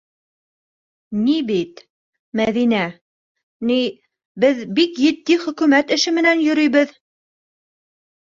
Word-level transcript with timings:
Ни 1.25 1.33
бит, 1.49 1.81
Мәҙинә, 2.39 2.79
ни, 3.71 3.77
беҙ 4.45 4.63
бик 4.79 4.97
етди 5.03 5.37
хөкүмәт 5.45 5.93
эше 5.97 6.15
менән 6.17 6.43
йөрөйбөҙ! 6.47 6.95